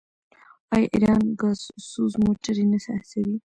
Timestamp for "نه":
2.71-2.77